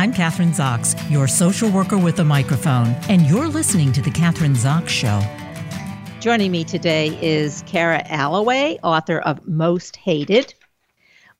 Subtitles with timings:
[0.00, 4.56] I'm Kathryn Zox, your social worker with a microphone, and you're listening to The Kathryn
[4.56, 5.20] Zox Show.
[6.20, 10.54] Joining me today is Kara Alloway, author of Most Hated.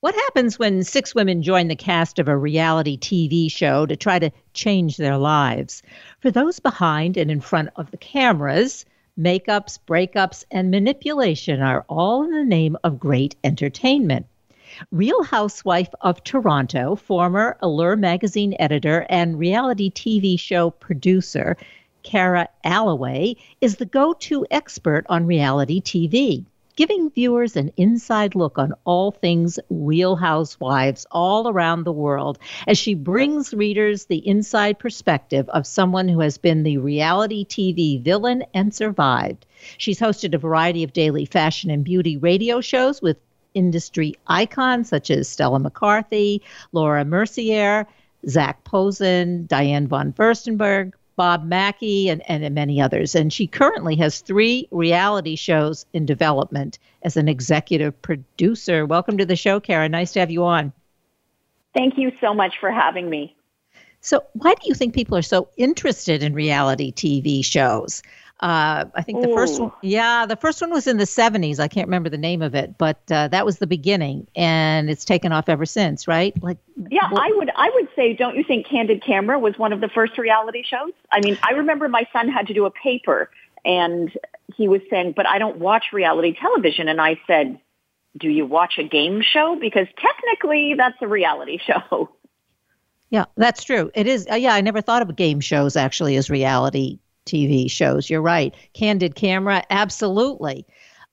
[0.01, 4.19] What happens when six women join the cast of a reality TV show to try
[4.19, 5.83] to change their lives?
[6.21, 8.85] For those behind and in front of the cameras,
[9.19, 14.27] makeups, breakups, and manipulation are all in the name of great entertainment.
[14.91, 21.59] Real Housewife of Toronto, former Allure magazine editor and reality TV show producer,
[22.03, 26.47] Kara Alloway, is the go to expert on reality TV,
[26.77, 32.79] giving viewers an inside look on all things Real Housewives all around the world as
[32.79, 38.45] she brings readers the inside perspective of someone who has been the reality TV villain
[38.55, 39.45] and survived.
[39.77, 43.19] She's hosted a variety of daily fashion and beauty radio shows with
[43.55, 46.41] industry icons such as Stella McCartney,
[46.73, 47.87] Laura Mercier,
[48.29, 53.15] Zac Posen, Diane von Furstenberg, Bob Mackie, and, and many others.
[53.15, 58.87] And she currently has three reality shows in development as an executive producer.
[58.87, 59.89] Welcome to the show, Kara.
[59.89, 60.73] Nice to have you on.
[61.75, 63.37] Thank you so much for having me.
[64.01, 68.03] So, why do you think people are so interested in reality TV shows?
[68.41, 69.35] Uh, I think the Ooh.
[69.35, 71.61] first one, yeah, the first one was in the 70s.
[71.61, 75.05] I can't remember the name of it, but uh, that was the beginning, and it's
[75.05, 76.35] taken off ever since, right?
[76.43, 76.57] Like,
[76.91, 79.83] yeah, well, I would, I would say, don't you think Candid Camera was one of
[79.83, 80.93] the first reality shows?
[81.13, 83.31] I mean, I remember my son had to do a paper,
[83.63, 84.11] and
[84.57, 87.61] he was saying, "But I don't watch reality television," and I said,
[88.17, 89.59] "Do you watch a game show?
[89.61, 92.09] Because technically, that's a reality show."
[93.11, 93.91] Yeah, that's true.
[93.95, 94.27] It is.
[94.31, 98.11] Uh, yeah, I never thought of game shows actually as reality TV shows.
[98.11, 98.55] You're right.
[98.75, 100.67] Candid camera, absolutely.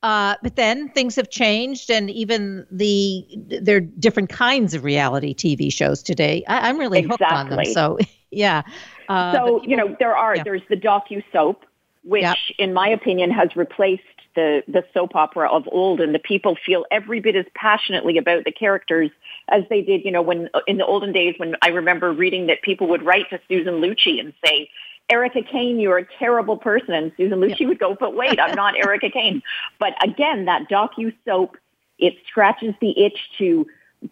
[0.04, 3.26] Uh, but then things have changed, and even the
[3.62, 6.44] there are different kinds of reality TV shows today.
[6.48, 7.26] I, am really exactly.
[7.26, 7.66] hooked on them.
[7.66, 7.98] So
[8.32, 8.62] yeah.
[9.10, 10.44] Uh, so people, you know there are yeah.
[10.44, 11.66] there's the docu soap,
[12.04, 12.38] which yep.
[12.60, 14.04] in my opinion has replaced
[14.36, 18.44] the the soap opera of old, and the people feel every bit as passionately about
[18.44, 19.10] the characters
[19.50, 20.06] as they did.
[20.06, 23.32] You know when in the olden days when I remember reading that people would write
[23.32, 24.70] to Susan Lucci and say
[25.10, 26.94] Erica Kane, you're a terrible person.
[26.94, 27.68] And Susan Lucci yeah.
[27.68, 29.42] would go, but wait, I'm not Erica Kane.
[29.80, 31.58] But again, that docu soap,
[31.98, 33.66] it scratches the itch to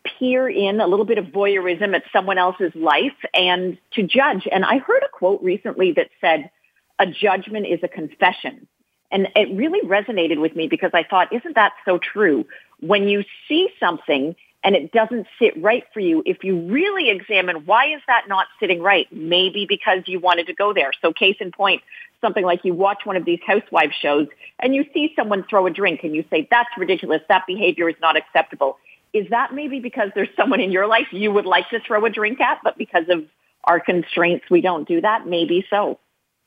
[0.04, 4.48] peer in a little bit of voyeurism at someone else's life and to judge.
[4.52, 6.50] And I heard a quote recently that said,
[6.98, 8.68] a judgment is a confession.
[9.12, 12.46] And it really resonated with me because I thought, isn't that so true?
[12.80, 14.36] When you see something
[14.66, 18.48] and it doesn't sit right for you, if you really examine why is that not
[18.60, 20.92] sitting right, maybe because you wanted to go there.
[21.04, 21.84] So case in point,
[22.20, 24.28] something like you watch one of these housewives shows
[24.60, 27.22] and you see someone throw a drink and you say, that's ridiculous.
[27.30, 28.80] That behavior is not acceptable.
[29.14, 32.10] Is that maybe because there's someone in your life you would like to throw a
[32.10, 33.24] drink at, but because of
[33.66, 35.28] our constraints, we don't do that?
[35.28, 36.00] Maybe so.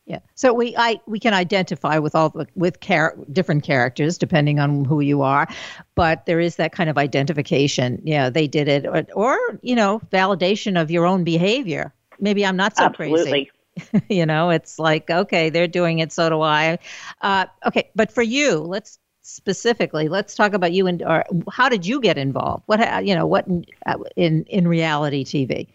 [0.08, 0.20] Yeah.
[0.36, 4.86] So we I we can identify with all the with char- different characters depending on
[4.86, 5.46] who you are,
[5.94, 8.00] but there is that kind of identification.
[8.02, 11.92] Yeah, they did it, or, or you know, validation of your own behavior.
[12.18, 13.50] Maybe I'm not so Absolutely.
[13.76, 14.06] crazy.
[14.08, 16.78] you know, it's like okay, they're doing it, so do I.
[17.20, 21.84] Uh, okay, but for you, let's specifically let's talk about you and or how did
[21.84, 22.62] you get involved?
[22.64, 23.66] What you know, what in
[24.16, 25.68] in, in reality TV?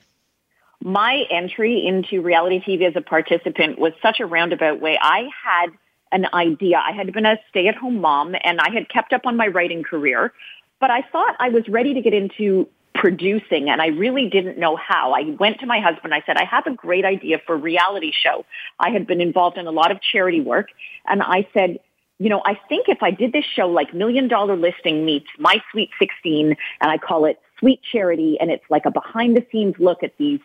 [0.83, 4.99] My entry into reality TV as a participant was such a roundabout way.
[5.01, 5.67] I had
[6.11, 6.77] an idea.
[6.77, 10.33] I had been a stay-at-home mom and I had kept up on my writing career,
[10.81, 14.75] but I thought I was ready to get into producing and I really didn't know
[14.75, 15.13] how.
[15.13, 16.13] I went to my husband.
[16.13, 18.45] I said, I have a great idea for a reality show.
[18.77, 20.67] I had been involved in a lot of charity work
[21.07, 21.79] and I said,
[22.19, 25.55] you know, I think if I did this show like Million Dollar Listing meets My
[25.71, 29.75] Sweet 16 and I call it Sweet Charity and it's like a behind the scenes
[29.79, 30.41] look at these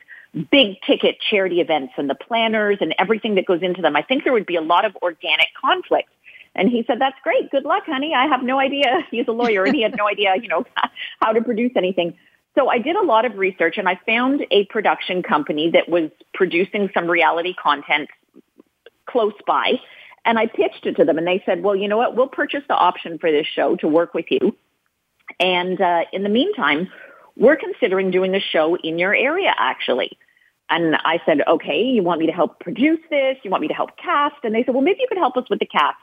[0.51, 3.97] big ticket charity events and the planners and everything that goes into them.
[3.97, 6.09] I think there would be a lot of organic conflict.
[6.55, 7.51] And he said, that's great.
[7.51, 8.15] Good luck, honey.
[8.15, 9.07] I have no idea.
[9.11, 10.65] He's a lawyer and he had no idea, you know,
[11.23, 12.17] how to produce anything.
[12.57, 16.11] So I did a lot of research and I found a production company that was
[16.35, 18.09] producing some reality content
[19.07, 19.75] close by.
[20.25, 22.17] And I pitched it to them and they said, well, you know what?
[22.17, 24.57] We'll purchase the option for this show to work with you.
[25.39, 26.91] And uh, in the meantime,
[27.39, 30.19] we're considering doing a show in your area actually.
[30.71, 33.39] And I said, okay, you want me to help produce this?
[33.43, 34.37] You want me to help cast?
[34.45, 35.97] And they said, well, maybe you could help us with the cast.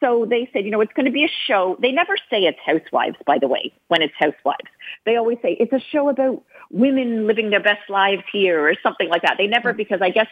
[0.00, 1.76] So they said, you know, it's going to be a show.
[1.80, 4.70] They never say it's housewives, by the way, when it's housewives.
[5.04, 9.08] They always say it's a show about women living their best lives here or something
[9.10, 9.36] like that.
[9.36, 9.76] They never, mm-hmm.
[9.76, 10.28] because I guess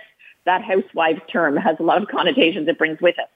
[0.47, 3.29] that housewives term has a lot of connotations it brings with it.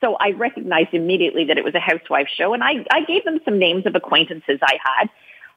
[0.00, 3.38] So I recognized immediately that it was a housewife show and I, I gave them
[3.44, 5.08] some names of acquaintances I had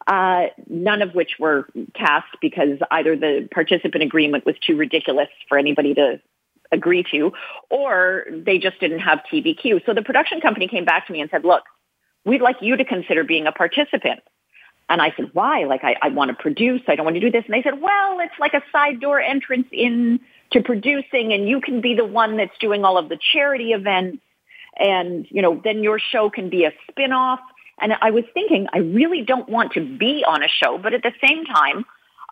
[0.08, 5.58] uh, none of which were cast because either the participant agreement was too ridiculous for
[5.58, 6.20] anybody to
[6.72, 7.34] agree to,
[7.70, 9.86] or they just didn't have TVQ.
[9.86, 11.64] So the production company came back to me and said, look,
[12.26, 14.22] we'd like you to consider being a participant.
[14.88, 15.66] And I said, why?
[15.66, 16.82] Like, I, I want to produce.
[16.88, 17.46] I don't want to do this.
[17.46, 20.20] And they said, well, it's like a side door entrance in
[20.52, 24.18] to producing and you can be the one that's doing all of the charity events.
[24.76, 27.40] And, you know, then your show can be a spin-off.
[27.82, 31.04] And I was thinking, I really don't want to be on a show, but at
[31.04, 31.86] the same time,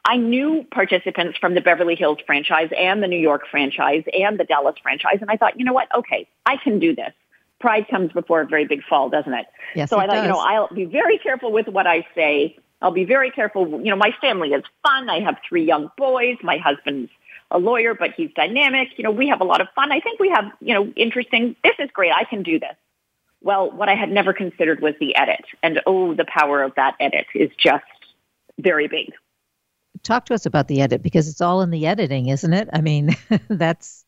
[0.05, 4.45] I knew participants from the Beverly Hills franchise and the New York franchise and the
[4.45, 5.17] Dallas franchise.
[5.21, 5.93] And I thought, you know what?
[5.93, 7.11] Okay, I can do this.
[7.59, 9.47] Pride comes before a very big fall, doesn't it?
[9.75, 10.23] Yes, so it I thought, does.
[10.23, 12.57] you know, I'll be very careful with what I say.
[12.81, 13.67] I'll be very careful.
[13.67, 15.09] You know, my family is fun.
[15.09, 16.37] I have three young boys.
[16.43, 17.09] My husband's
[17.49, 18.89] a lawyer, but he's dynamic.
[18.97, 19.91] You know, we have a lot of fun.
[19.91, 21.55] I think we have, you know, interesting.
[21.63, 22.11] This is great.
[22.13, 22.75] I can do this.
[23.47, 25.45] Well, what I had never considered was the edit.
[25.63, 27.85] And oh, the power of that edit is just
[28.59, 29.13] very big.
[30.03, 32.67] Talk to us about the edit because it's all in the editing, isn't it?
[32.73, 33.15] I mean,
[33.47, 34.03] that's.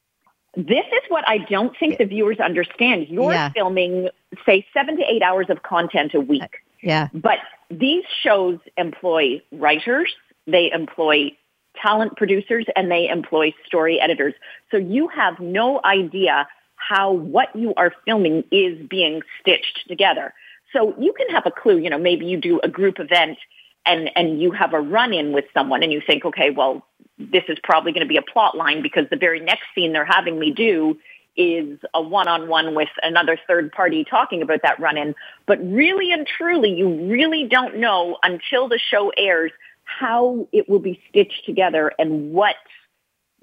[0.57, 3.07] This is what I don't think the viewers understand.
[3.07, 3.50] You're Yeah.
[3.53, 4.09] filming,
[4.45, 6.57] say, seven to eight hours of content a week.
[6.83, 7.07] Yeah.
[7.13, 7.38] But
[7.71, 10.13] these shows employ writers,
[10.47, 11.31] they employ
[11.81, 14.33] talent producers, and they employ story editors.
[14.69, 16.45] So you have no idea
[16.80, 20.34] how what you are filming is being stitched together.
[20.74, 23.38] So you can have a clue, you know, maybe you do a group event
[23.86, 26.86] and, and you have a run in with someone and you think, okay, well,
[27.18, 30.06] this is probably going to be a plot line because the very next scene they're
[30.06, 30.98] having me do
[31.36, 35.16] is a one-on-one with another third party talking about that run-in.
[35.46, 39.52] But really and truly, you really don't know until the show airs
[39.86, 42.56] how it will be stitched together and what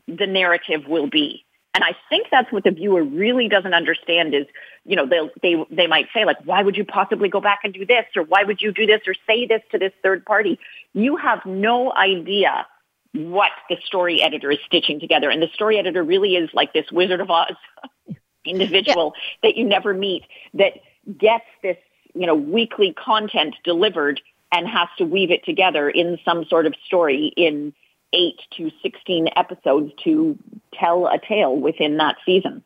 [0.06, 1.45] the narrative will be.
[1.76, 4.46] And I think that's what the viewer really doesn't understand is,
[4.86, 7.74] you know, they they they might say like, why would you possibly go back and
[7.74, 10.58] do this, or why would you do this, or say this to this third party?
[10.94, 12.66] You have no idea
[13.12, 16.86] what the story editor is stitching together, and the story editor really is like this
[16.90, 17.56] Wizard of Oz
[18.46, 19.12] individual
[19.42, 20.22] that you never meet
[20.54, 20.80] that
[21.18, 21.76] gets this,
[22.14, 24.18] you know, weekly content delivered
[24.50, 27.74] and has to weave it together in some sort of story in
[28.16, 30.38] eight to 16 episodes to
[30.74, 32.62] tell a tale within that season.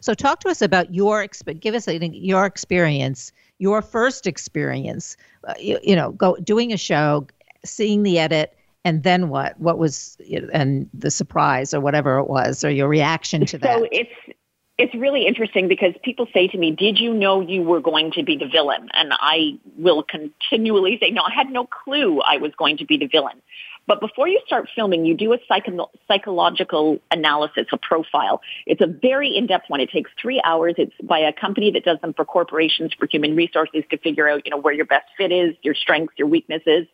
[0.00, 1.26] So talk to us about your
[1.60, 5.16] give us a, your experience, your first experience.
[5.46, 7.26] Uh, you, you know, go doing a show,
[7.64, 9.58] seeing the edit, and then what?
[9.60, 10.16] What was
[10.52, 13.78] and the surprise or whatever it was, or your reaction to that?
[13.78, 14.36] So it's
[14.78, 18.22] it's really interesting because people say to me, "Did you know you were going to
[18.22, 22.52] be the villain?" And I will continually say, "No, I had no clue I was
[22.56, 23.42] going to be the villain."
[23.86, 28.40] But before you start filming, you do a psycho- psychological analysis, a profile.
[28.66, 29.80] It's a very in-depth one.
[29.80, 30.74] It takes three hours.
[30.76, 34.42] It's by a company that does them for corporations, for human resources to figure out,
[34.44, 36.86] you know, where your best fit is, your strengths, your weaknesses.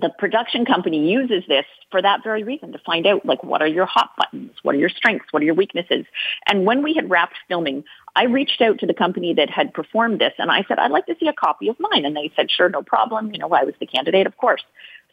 [0.00, 3.66] The production company uses this for that very reason to find out, like, what are
[3.66, 4.52] your hot buttons?
[4.62, 5.32] What are your strengths?
[5.32, 6.06] What are your weaknesses?
[6.46, 7.82] And when we had wrapped filming,
[8.14, 11.06] I reached out to the company that had performed this and I said, I'd like
[11.06, 12.04] to see a copy of mine.
[12.04, 13.32] And they said, sure, no problem.
[13.32, 14.62] You know, I was the candidate, of course.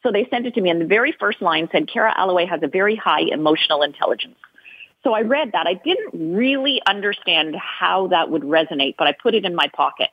[0.05, 2.61] So they sent it to me, and the very first line said, Kara Alloway has
[2.61, 4.35] a very high emotional intelligence.
[5.03, 5.65] So I read that.
[5.65, 10.09] I didn't really understand how that would resonate, but I put it in my pocket.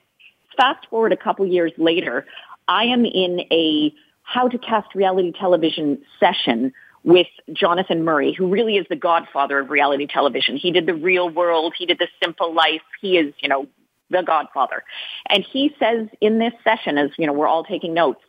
[0.56, 2.26] Fast forward a couple years later,
[2.68, 3.92] I am in a
[4.22, 6.72] how to cast reality television session
[7.04, 10.56] with Jonathan Murray, who really is the godfather of reality television.
[10.56, 11.74] He did the real world.
[11.76, 12.80] He did the simple life.
[13.02, 13.66] He is, you know,
[14.08, 14.84] the godfather.
[15.28, 18.20] And he says in this session, as, you know, we're all taking notes,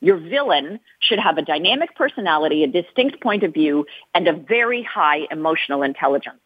[0.00, 4.82] your villain should have a dynamic personality, a distinct point of view, and a very
[4.82, 6.40] high emotional intelligence.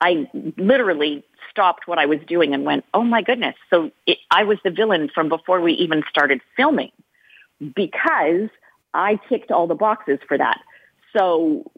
[0.00, 3.56] I literally stopped what I was doing and went, oh my goodness.
[3.70, 6.92] So it, I was the villain from before we even started filming
[7.74, 8.48] because
[8.94, 10.60] I ticked all the boxes for that.
[11.16, 11.70] So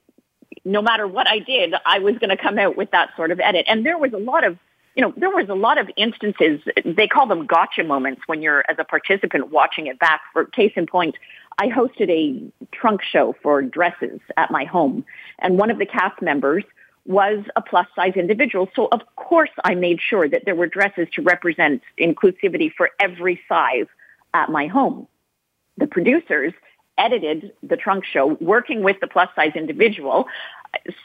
[0.64, 3.40] no matter what I did, I was going to come out with that sort of
[3.40, 3.64] edit.
[3.68, 4.58] And there was a lot of
[4.94, 8.64] you know, there was a lot of instances, they call them gotcha moments when you're
[8.68, 10.20] as a participant watching it back.
[10.32, 11.16] For case in point,
[11.58, 15.04] I hosted a trunk show for dresses at my home
[15.38, 16.64] and one of the cast members
[17.06, 18.68] was a plus size individual.
[18.74, 23.40] So of course I made sure that there were dresses to represent inclusivity for every
[23.48, 23.86] size
[24.34, 25.06] at my home.
[25.76, 26.52] The producers
[26.98, 30.26] edited the trunk show working with the plus size individual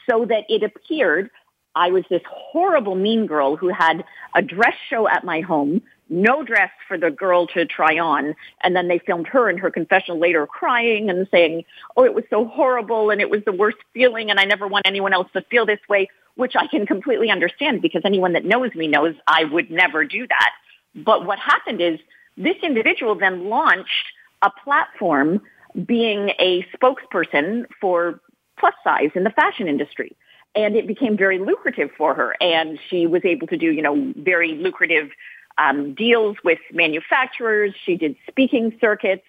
[0.08, 1.30] so that it appeared
[1.76, 4.02] I was this horrible mean girl who had
[4.34, 8.34] a dress show at my home, no dress for the girl to try on.
[8.62, 11.64] And then they filmed her in her confessional later crying and saying,
[11.96, 14.86] oh, it was so horrible and it was the worst feeling and I never want
[14.86, 18.74] anyone else to feel this way, which I can completely understand because anyone that knows
[18.74, 20.50] me knows I would never do that.
[20.94, 22.00] But what happened is
[22.38, 24.06] this individual then launched
[24.40, 25.42] a platform
[25.84, 28.20] being a spokesperson for
[28.58, 30.16] plus size in the fashion industry.
[30.56, 32.34] And it became very lucrative for her.
[32.40, 35.10] And she was able to do, you know, very lucrative
[35.58, 37.74] um, deals with manufacturers.
[37.84, 39.24] She did speaking circuits.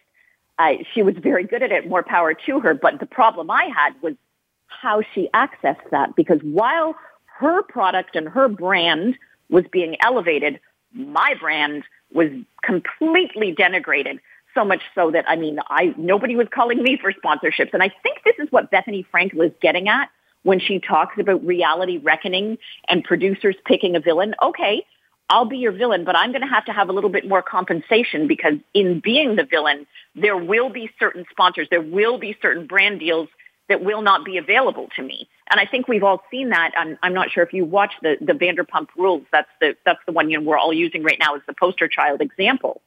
[0.58, 2.74] Uh, she was very good at it, more power to her.
[2.74, 4.16] But the problem I had was
[4.68, 6.96] how she accessed that because while
[7.40, 9.18] her product and her brand
[9.50, 10.60] was being elevated,
[10.94, 12.30] my brand was
[12.64, 14.20] completely denigrated.
[14.54, 17.90] So much so that I mean, I nobody was calling me for sponsorships, and I
[18.02, 20.10] think this is what Bethenny Frankel is getting at
[20.48, 24.34] when she talks about reality reckoning and producers picking a villain.
[24.42, 24.86] Okay,
[25.30, 27.42] I'll be your villain, but I'm going to have to have a little bit more
[27.42, 29.86] compensation because in being the villain,
[30.16, 33.27] there will be certain sponsors, there will be certain brand deals
[33.68, 35.27] that will not be available to me.
[35.51, 36.72] And I think we've all seen that.
[36.77, 39.24] I'm, I'm not sure if you watch the, the Vanderpump Rules.
[39.34, 41.89] That's the that's the one you know, we're all using right now as the poster
[41.89, 42.82] child example.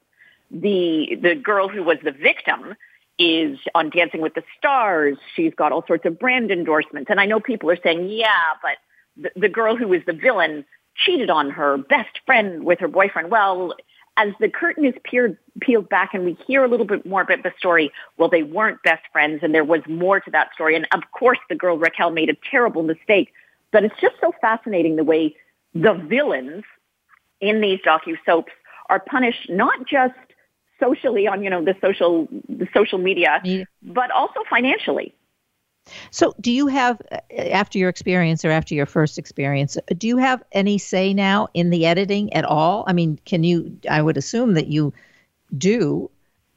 [0.49, 2.75] The the girl who was the victim
[3.21, 5.17] is on Dancing with the Stars.
[5.35, 7.11] She's got all sorts of brand endorsements.
[7.11, 8.77] And I know people are saying, yeah, but
[9.15, 13.29] the, the girl who was the villain cheated on her best friend with her boyfriend.
[13.29, 13.75] Well,
[14.17, 17.43] as the curtain is peered, peeled back and we hear a little bit more about
[17.43, 20.75] the story, well, they weren't best friends and there was more to that story.
[20.75, 23.31] And of course, the girl Raquel made a terrible mistake.
[23.71, 25.35] But it's just so fascinating the way
[25.73, 26.63] the villains
[27.39, 28.51] in these docu soaps
[28.89, 30.13] are punished not just
[30.81, 33.63] socially on you know the social the social media, yeah.
[33.81, 35.13] but also financially.
[36.11, 40.07] So, do you have, uh, after your experience or after your first experience, uh, do
[40.07, 42.83] you have any say now in the editing at all?
[42.87, 43.79] I mean, can you?
[43.89, 44.93] I would assume that you
[45.57, 46.09] do.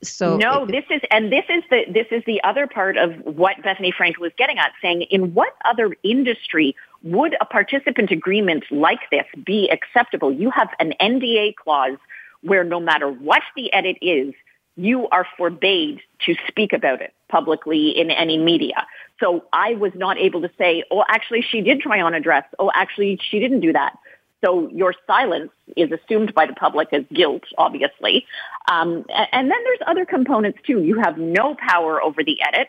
[0.03, 3.57] So no, this is and this is the this is the other part of what
[3.63, 9.01] Bethenny Frankel was getting at, saying in what other industry would a participant agreement like
[9.11, 10.31] this be acceptable?
[10.31, 11.97] You have an NDA clause
[12.45, 14.35] where no matter what the edit is,
[14.77, 18.87] you are forbade to speak about it publicly in any media.
[19.21, 22.45] So I was not able to say, oh, actually, she did try on a dress.
[22.59, 23.97] Oh, actually, she didn't do that.
[24.45, 28.27] So your silence is assumed by the public as guilt, obviously.
[28.71, 30.83] Um, and then there's other components too.
[30.83, 32.69] You have no power over the edit,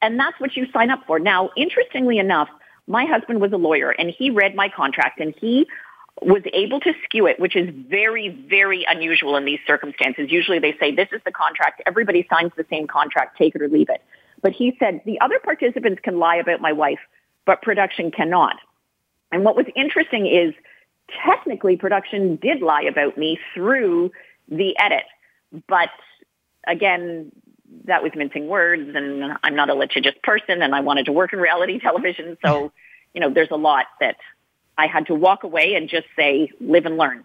[0.00, 1.18] and that's what you sign up for.
[1.18, 2.48] Now, interestingly enough,
[2.86, 5.66] my husband was a lawyer, and he read my contract, and he
[6.22, 10.30] was able to skew it, which is very, very unusual in these circumstances.
[10.30, 11.82] Usually they say, this is the contract.
[11.86, 13.36] Everybody signs the same contract.
[13.36, 14.02] Take it or leave it.
[14.42, 17.00] But he said, the other participants can lie about my wife,
[17.44, 18.56] but production cannot.
[19.30, 20.54] And what was interesting is
[21.24, 24.12] technically production did lie about me through
[24.48, 25.04] the edit.
[25.68, 25.90] But
[26.66, 27.32] again,
[27.84, 31.32] that was mincing words and I'm not a litigious person and I wanted to work
[31.32, 32.38] in reality television.
[32.44, 32.72] So,
[33.14, 34.16] you know, there's a lot that
[34.78, 37.24] I had to walk away and just say, live and learn.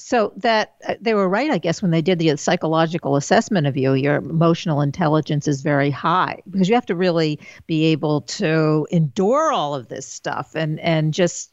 [0.00, 3.76] So that uh, they were right, I guess, when they did the psychological assessment of
[3.76, 3.94] you.
[3.94, 9.50] Your emotional intelligence is very high because you have to really be able to endure
[9.50, 11.50] all of this stuff and and just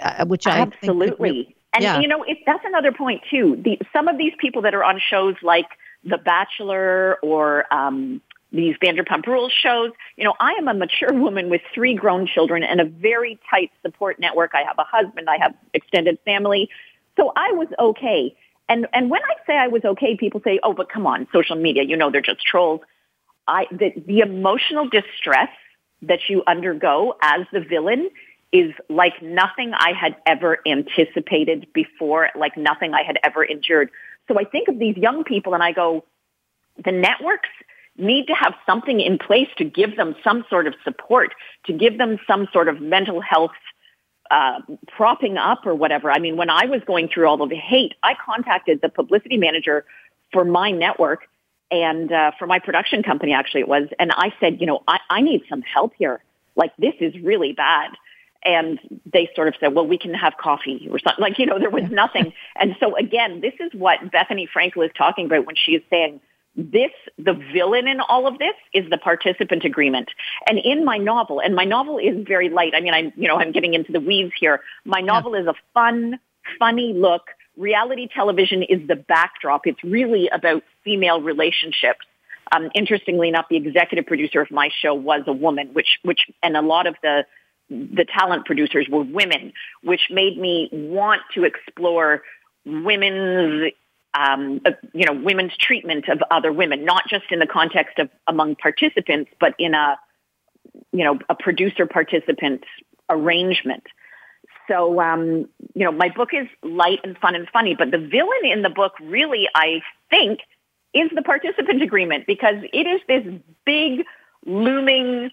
[0.00, 1.54] uh, which I absolutely.
[1.74, 2.00] and yeah.
[2.00, 3.60] you know, if that's another point too.
[3.62, 5.68] The some of these people that are on shows like
[6.04, 8.22] The Bachelor or um,
[8.54, 9.90] these Vanderpump Rules shows.
[10.16, 13.70] You know, I am a mature woman with three grown children and a very tight
[13.82, 14.52] support network.
[14.54, 16.70] I have a husband, I have extended family.
[17.16, 18.34] So I was okay.
[18.68, 21.56] And and when I say I was okay, people say, "Oh, but come on, social
[21.56, 22.80] media, you know they're just trolls."
[23.46, 25.50] I the, the emotional distress
[26.02, 28.08] that you undergo as the villain
[28.52, 33.90] is like nothing I had ever anticipated before, like nothing I had ever endured.
[34.28, 36.04] So I think of these young people and I go,
[36.82, 37.48] the networks
[37.96, 41.34] need to have something in place to give them some sort of support,
[41.66, 43.52] to give them some sort of mental health
[44.30, 46.10] uh, propping up or whatever.
[46.10, 49.36] I mean, when I was going through all of the hate, I contacted the publicity
[49.36, 49.84] manager
[50.32, 51.28] for my network
[51.70, 54.98] and uh, for my production company, actually it was, and I said, you know, I,
[55.10, 56.22] I need some help here.
[56.56, 57.90] Like this is really bad.
[58.44, 58.78] And
[59.10, 61.22] they sort of said, well, we can have coffee or something.
[61.22, 62.32] Like, you know, there was nothing.
[62.56, 66.20] and so again, this is what Bethenny Frankel is talking about when she is saying,
[66.56, 70.08] this, the villain in all of this is the participant agreement.
[70.46, 72.72] And in my novel, and my novel is very light.
[72.76, 74.60] I mean, I'm, you know, I'm getting into the weeds here.
[74.84, 75.42] My novel yeah.
[75.42, 76.18] is a fun,
[76.58, 77.22] funny look.
[77.56, 79.66] Reality television is the backdrop.
[79.66, 82.06] It's really about female relationships.
[82.52, 86.56] Um, interestingly enough, the executive producer of my show was a woman, which, which, and
[86.56, 87.24] a lot of the,
[87.68, 92.22] the talent producers were women, which made me want to explore
[92.64, 93.72] women's
[94.14, 94.60] um,
[94.92, 99.30] you know, women's treatment of other women, not just in the context of among participants,
[99.40, 99.98] but in a,
[100.92, 102.64] you know, a producer participant
[103.10, 103.84] arrangement.
[104.68, 108.44] So, um, you know, my book is light and fun and funny, but the villain
[108.44, 110.40] in the book really, I think,
[110.94, 113.24] is the participant agreement because it is this
[113.66, 114.04] big
[114.46, 115.30] looming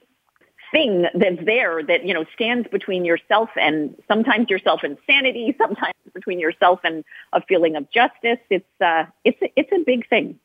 [0.71, 5.95] thing that's there that you know stands between yourself and sometimes yourself and sanity, sometimes
[6.13, 8.39] between yourself and a feeling of justice.
[8.49, 10.39] It's uh, it's a, it's a big thing.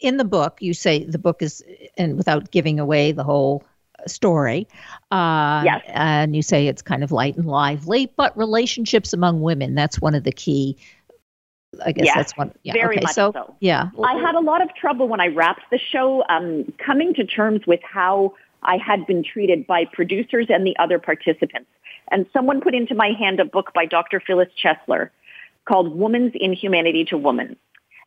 [0.00, 1.62] In the book, you say the book is,
[1.96, 3.64] and without giving away the whole
[4.06, 4.68] story,
[5.10, 5.82] uh, yes.
[5.88, 10.24] and you say it's kind of light and lively, but relationships among women—that's one of
[10.24, 10.76] the key
[11.84, 12.52] I guess yes, that's one.
[12.62, 12.72] Yeah.
[12.72, 13.56] Very okay, much so, so.
[13.60, 13.90] Yeah.
[14.02, 17.66] I had a lot of trouble when I wrapped the show um, coming to terms
[17.66, 21.70] with how I had been treated by producers and the other participants.
[22.10, 24.20] And someone put into my hand a book by Dr.
[24.20, 25.10] Phyllis Chesler
[25.66, 27.56] called Woman's Inhumanity to Woman.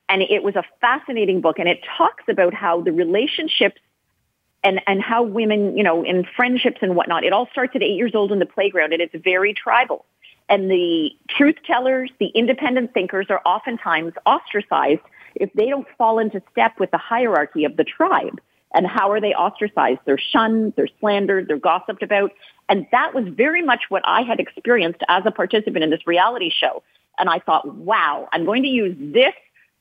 [0.10, 3.80] And it was a fascinating book and it talks about how the relationships
[4.64, 7.96] and, and how women, you know, in friendships and whatnot, it all starts at eight
[7.96, 10.06] years old in the playground and it's very tribal.
[10.50, 15.02] And the truth tellers, the independent thinkers are oftentimes ostracized
[15.36, 18.42] if they don't fall into step with the hierarchy of the tribe.
[18.74, 20.00] And how are they ostracized?
[20.06, 22.32] They're shunned, they're slandered, they're gossiped about.
[22.70, 26.50] And that was very much what I had experienced as a participant in this reality
[26.50, 26.84] show.
[27.18, 29.34] And I thought, wow, I'm going to use this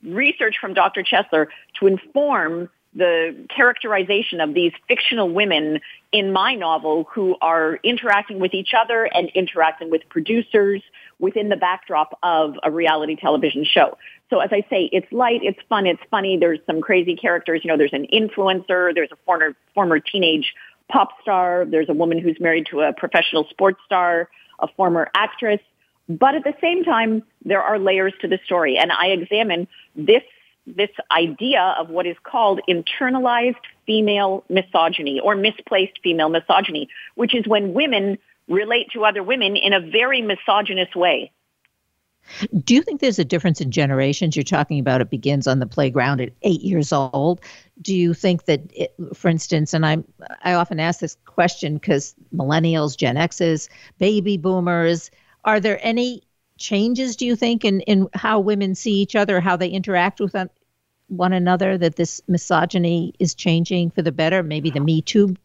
[0.03, 1.03] research from Dr.
[1.03, 1.47] Chesler
[1.79, 5.79] to inform the characterization of these fictional women
[6.11, 10.81] in my novel who are interacting with each other and interacting with producers
[11.21, 13.97] within the backdrop of a reality television show.
[14.29, 16.37] So as I say, it's light, it's fun, it's funny.
[16.37, 17.61] There's some crazy characters.
[17.63, 20.53] You know, there's an influencer, there's a former, former teenage
[20.89, 25.61] pop star, there's a woman who's married to a professional sports star, a former actress.
[26.09, 28.77] But at the same time, there are layers to the story.
[28.77, 30.23] And I examine this
[30.67, 33.55] this idea of what is called internalized
[33.87, 39.73] female misogyny or misplaced female misogyny, which is when women relate to other women in
[39.73, 41.31] a very misogynist way.
[42.63, 44.35] Do you think there's a difference in generations?
[44.35, 47.41] You're talking about it begins on the playground at eight years old.
[47.81, 50.05] Do you think that, it, for instance, and I'm
[50.43, 55.09] I often ask this question because millennials, Gen X's, baby boomers,
[55.45, 56.21] are there any
[56.59, 60.35] changes, do you think, in, in how women see each other, how they interact with
[61.07, 64.43] one another, that this misogyny is changing for the better?
[64.43, 65.35] Maybe the Me Too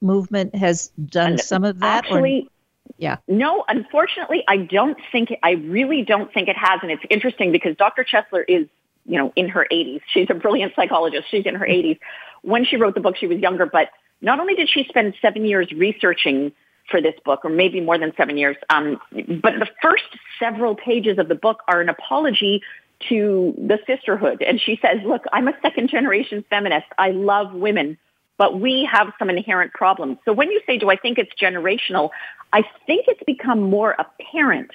[0.00, 2.04] movement has done some of that?
[2.04, 3.16] Actually, or, yeah.
[3.28, 6.80] No, unfortunately, I don't think, I really don't think it has.
[6.82, 8.04] And it's interesting because Dr.
[8.04, 8.66] Chesler is,
[9.04, 10.00] you know, in her 80s.
[10.12, 11.26] She's a brilliant psychologist.
[11.30, 11.98] She's in her 80s.
[12.42, 15.44] When she wrote the book, she was younger, but not only did she spend seven
[15.44, 16.52] years researching
[16.90, 18.56] for this book, or maybe more than seven years.
[18.70, 20.04] Um, but the first
[20.38, 22.62] several pages of the book are an apology
[23.08, 24.42] to the sisterhood.
[24.42, 26.86] And she says, look, I'm a second generation feminist.
[26.96, 27.98] I love women,
[28.38, 30.18] but we have some inherent problems.
[30.24, 32.10] So when you say, do I think it's generational?
[32.52, 34.70] I think it's become more apparent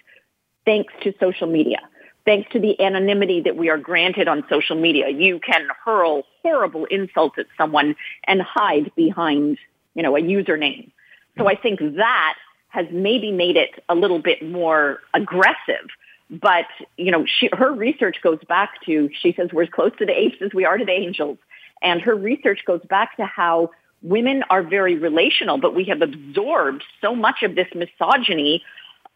[0.66, 1.80] thanks to social media.
[2.26, 6.86] Thanks to the anonymity that we are granted on social media, you can hurl horrible
[6.86, 7.96] insults at someone
[8.26, 9.58] and hide behind,
[9.96, 10.92] you know, a username.
[11.38, 12.36] So I think that
[12.70, 15.90] has maybe made it a little bit more aggressive.
[16.30, 20.06] But, you know, she, her research goes back to, she says, we're as close to
[20.06, 21.38] the apes as we are to the angels.
[21.82, 26.84] And her research goes back to how women are very relational, but we have absorbed
[27.02, 28.64] so much of this misogyny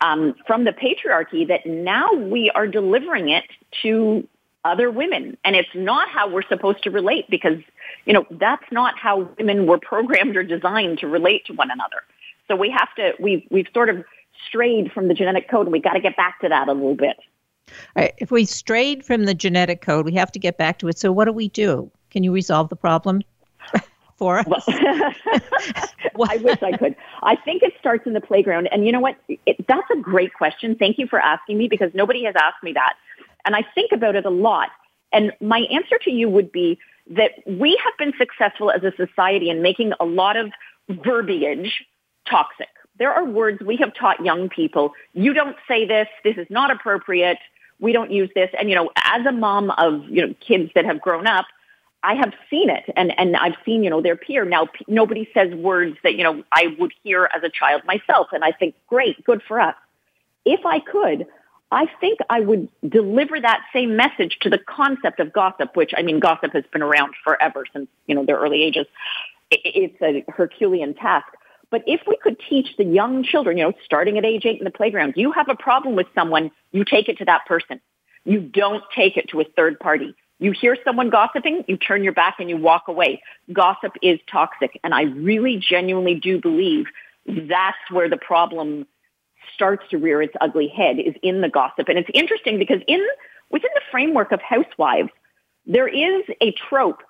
[0.02, 3.46] um, from the patriarchy that now we are delivering it
[3.82, 4.28] to
[4.64, 5.38] other women.
[5.44, 7.60] And it's not how we're supposed to relate because,
[8.06, 12.04] you know, that's not how women were programmed or designed to relate to one another.
[12.48, 14.04] So we have to, we've, we've sort of
[14.48, 16.96] strayed from the genetic code and we've got to get back to that a little
[16.96, 17.18] bit.
[17.96, 21.00] If we strayed from the genetic code, we have to get back to it.
[21.00, 21.92] So what do we do?
[22.16, 23.24] Can you resolve the problem
[24.18, 24.48] for us?
[24.48, 24.64] Well,
[26.32, 26.96] I wish I could.
[27.22, 28.70] I think it starts in the playground.
[28.72, 29.18] And you know what?
[29.28, 30.78] It, that's a great question.
[30.78, 32.94] Thank you for asking me because nobody has asked me that.
[33.44, 34.70] And I think about it a lot.
[35.12, 39.50] And my answer to you would be that we have been successful as a society
[39.50, 40.54] in making a lot of
[40.88, 41.84] verbiage
[42.30, 42.70] toxic.
[42.98, 44.94] There are words we have taught young people.
[45.12, 46.08] You don't say this.
[46.24, 47.40] This is not appropriate.
[47.82, 48.52] We don't use this.
[48.58, 51.46] And, you know, as a mom of, you know, kids that have grown up,
[52.06, 54.46] I have seen it and, and I've seen, you know, their peer.
[54.46, 58.28] Now, p- nobody says words that, you know, I would hear as a child myself.
[58.32, 59.76] And I think, great, good for us.
[60.46, 61.26] If I could,
[61.72, 66.04] I think I would deliver that same message to the concept of gossip, which I
[66.04, 68.86] mean, gossip has been around forever since, you know, their early ages.
[69.50, 71.28] It's a Herculean task.
[71.72, 74.64] But if we could teach the young children, you know, starting at age eight in
[74.64, 77.82] the playground, you have a problem with someone, you take it to that person.
[78.26, 80.14] You don't take it to a third party.
[80.46, 83.24] You hear someone gossiping, you turn your back and you walk away.
[83.52, 84.80] Gossip is toxic.
[84.84, 86.86] And I really genuinely do believe
[87.26, 88.86] that's where the problem
[89.56, 91.90] starts to rear its ugly head is in the gossip.
[91.90, 93.04] And it's interesting because in,
[93.50, 95.10] within the framework of housewives,
[95.66, 97.02] there is a trope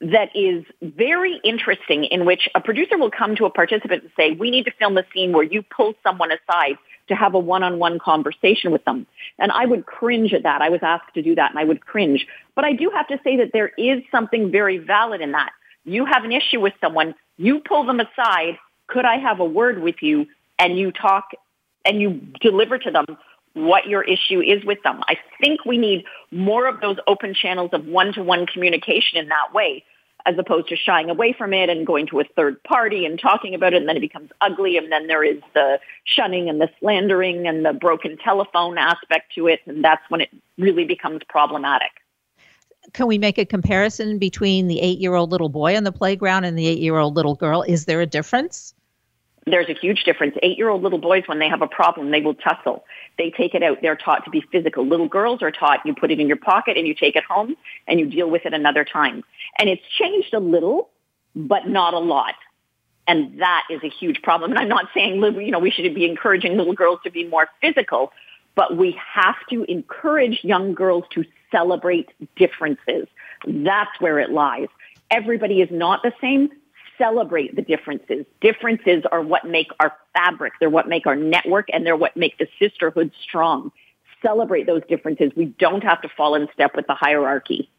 [0.00, 4.32] that is very interesting in which a producer will come to a participant and say,
[4.32, 6.76] we need to film a scene where you pull someone aside
[7.08, 9.06] to have a one-on-one conversation with them.
[9.38, 10.62] And I would cringe at that.
[10.62, 12.26] I was asked to do that and I would cringe.
[12.54, 15.52] But I do have to say that there is something very valid in that.
[15.84, 19.82] You have an issue with someone, you pull them aside, could I have a word
[19.82, 20.26] with you?
[20.58, 21.30] And you talk
[21.84, 23.04] and you deliver to them
[23.54, 25.00] what your issue is with them.
[25.08, 29.84] I think we need more of those open channels of one-to-one communication in that way
[30.26, 33.54] as opposed to shying away from it and going to a third party and talking
[33.54, 36.68] about it and then it becomes ugly and then there is the shunning and the
[36.80, 41.90] slandering and the broken telephone aspect to it and that's when it really becomes problematic.
[42.92, 46.66] Can we make a comparison between the 8-year-old little boy on the playground and the
[46.66, 47.62] 8-year-old little girl?
[47.62, 48.74] Is there a difference?
[49.46, 50.34] There's a huge difference.
[50.42, 52.84] Eight-year-old little boys, when they have a problem, they will tussle.
[53.18, 53.78] They take it out.
[53.82, 54.86] They're taught to be physical.
[54.86, 57.54] Little girls are taught you put it in your pocket and you take it home
[57.86, 59.22] and you deal with it another time.
[59.58, 60.88] And it's changed a little,
[61.36, 62.34] but not a lot.
[63.06, 64.52] And that is a huge problem.
[64.52, 67.48] And I'm not saying, you know, we should be encouraging little girls to be more
[67.60, 68.12] physical,
[68.54, 73.06] but we have to encourage young girls to celebrate differences.
[73.46, 74.68] That's where it lies.
[75.10, 76.48] Everybody is not the same
[76.98, 78.26] celebrate the differences.
[78.40, 80.54] Differences are what make our fabric.
[80.60, 83.72] They're what make our network and they're what make the sisterhood strong.
[84.22, 85.32] Celebrate those differences.
[85.36, 87.70] We don't have to fall in step with the hierarchy.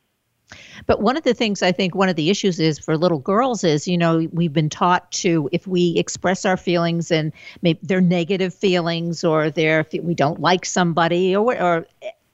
[0.86, 3.64] But one of the things I think one of the issues is for little girls
[3.64, 8.02] is, you know, we've been taught to if we express our feelings and maybe they're
[8.02, 11.88] negative feelings or they're we don't like somebody or or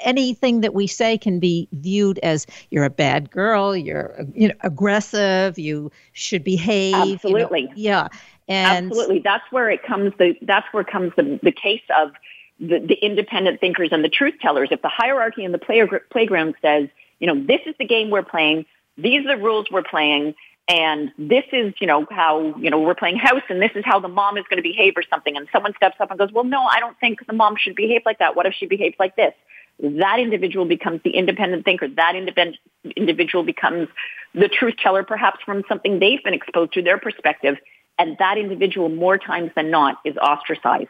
[0.03, 4.55] anything that we say can be viewed as you're a bad girl, you're you know
[4.61, 6.95] aggressive, you should behave.
[6.95, 7.61] Absolutely.
[7.61, 8.07] You know, yeah.
[8.47, 9.19] And Absolutely.
[9.19, 12.11] That's where it comes the that's where comes the, the case of
[12.59, 14.69] the, the independent thinkers and the truth tellers.
[14.71, 18.23] If the hierarchy in the play, playground says, you know, this is the game we're
[18.23, 18.65] playing,
[18.97, 20.35] these are the rules we're playing,
[20.67, 23.99] and this is, you know, how, you know, we're playing house and this is how
[23.99, 25.35] the mom is going to behave or something.
[25.35, 28.03] And someone steps up and goes, well, no, I don't think the mom should behave
[28.05, 28.35] like that.
[28.35, 29.33] What if she behaves like this?
[29.81, 31.87] That individual becomes the independent thinker.
[31.87, 32.57] That independent
[32.95, 33.87] individual becomes
[34.33, 37.57] the truth teller, perhaps from something they've been exposed to, their perspective.
[37.97, 40.89] And that individual, more times than not, is ostracized.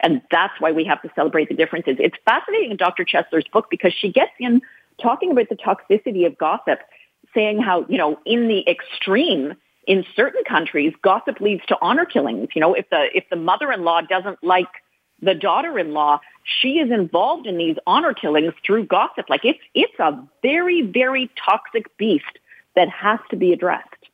[0.00, 1.96] And that's why we have to celebrate the differences.
[1.98, 3.04] It's fascinating in Dr.
[3.04, 4.60] Chesler's book because she gets in
[5.02, 6.80] talking about the toxicity of gossip,
[7.34, 9.54] saying how, you know, in the extreme,
[9.86, 12.48] in certain countries, gossip leads to honor killings.
[12.54, 14.68] You know, if the, if the mother-in-law doesn't like
[15.20, 19.28] the daughter-in-law, she is involved in these honor killings through gossip.
[19.28, 22.24] Like it's it's a very very toxic beast
[22.74, 24.08] that has to be addressed.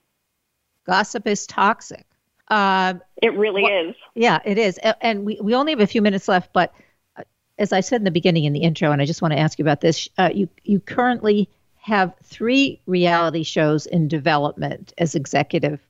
[0.86, 2.04] Gossip is toxic.
[2.48, 3.94] Uh, it really is.
[4.14, 4.78] Yeah, it is.
[5.00, 6.74] And we, we only have a few minutes left, but
[7.16, 7.22] uh,
[7.58, 9.58] as I said in the beginning in the intro, and I just want to ask
[9.58, 15.80] you about this, uh, you you currently have three reality shows in development as executive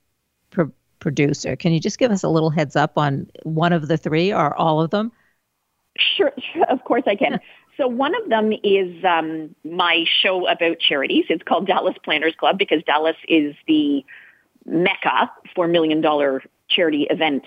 [1.04, 1.54] producer.
[1.54, 4.56] Can you just give us a little heads up on one of the three or
[4.56, 5.12] all of them?
[5.98, 7.38] Sure, sure of course I can.
[7.76, 11.26] So one of them is um, my show about charities.
[11.28, 14.02] It's called Dallas Planners Club because Dallas is the
[14.64, 17.44] mecca for million dollar charity event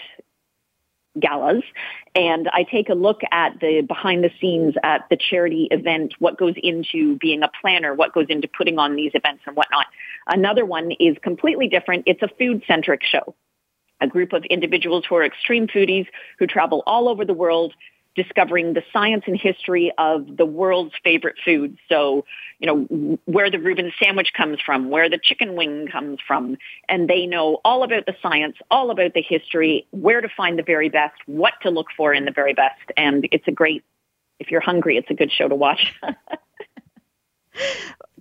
[1.19, 1.63] galas.
[2.13, 6.37] And I take a look at the behind the scenes at the charity event, what
[6.37, 9.87] goes into being a planner, what goes into putting on these events and whatnot.
[10.27, 12.03] Another one is completely different.
[12.05, 13.33] It's a food centric show.
[14.01, 16.07] A group of individuals who are extreme foodies
[16.39, 17.73] who travel all over the world
[18.17, 21.77] discovering the science and history of the world's favorite foods.
[21.87, 22.25] So,
[22.59, 26.57] you know, where the Reuben sandwich comes from, where the chicken wing comes from,
[26.89, 30.63] and they know all about the science, all about the history, where to find the
[30.63, 32.81] very best, what to look for in the very best.
[32.97, 33.83] And it's a great,
[34.39, 35.93] if you're hungry, it's a good show to watch.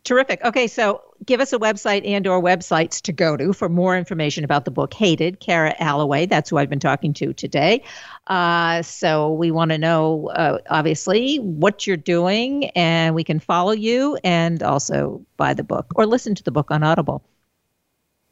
[0.06, 0.40] Terrific.
[0.44, 4.44] Okay, so give us a website and or websites to go to for more information
[4.44, 6.26] about the book Hated, Kara Alloway.
[6.26, 7.82] That's who I've been talking to today.
[8.28, 13.72] Uh, so we want to know, uh, obviously, what you're doing, and we can follow
[13.72, 17.24] you and also buy the book or listen to the book on Audible.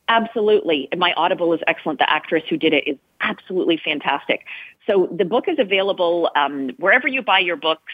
[0.06, 0.88] Absolutely.
[0.96, 1.98] My Audible is excellent.
[1.98, 4.44] The actress who did it is absolutely fantastic.
[4.86, 7.92] So the book is available um, wherever you buy your books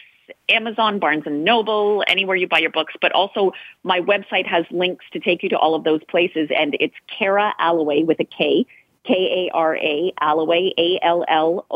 [0.48, 5.04] Amazon, Barnes and Noble, anywhere you buy your books, but also my website has links
[5.12, 8.66] to take you to all of those places and it's Kara Alloway with a K,
[9.04, 11.68] K-A-R-A, Alloway, A-L-L-O-W-A-Y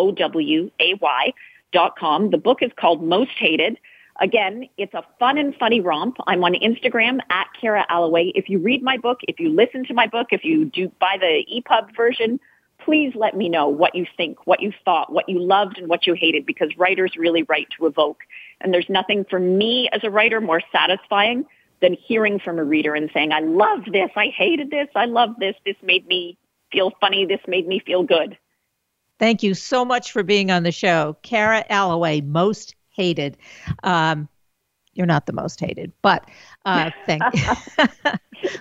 [1.73, 2.31] dot com.
[2.31, 3.79] The book is called Most Hated.
[4.21, 6.19] Again, it's a fun and funny romp.
[6.27, 8.31] I'm on Instagram at Kara Alloway.
[8.37, 11.17] If you read my book, if you listen to my book, if you do buy
[11.19, 12.39] the EPUB version,
[12.85, 16.07] please let me know what you think, what you thought, what you loved and what
[16.07, 18.23] you hated because writers really write to evoke.
[18.61, 21.45] And there's nothing for me as a writer more satisfying
[21.81, 25.41] than hearing from a reader and saying, I loved this, I hated this, I loved
[25.41, 26.39] this, this made me
[26.73, 28.37] feel funny, this made me feel good.
[29.19, 31.17] Thank you so much for being on the show.
[31.23, 33.37] Kara Alloway, most hated.
[33.83, 34.29] Um,
[34.93, 36.29] you're not the most hated, but
[36.65, 37.43] uh, thank you.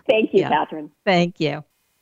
[0.07, 0.49] thank you, yeah.
[0.49, 0.89] Kathryn.
[1.05, 1.63] Thank you.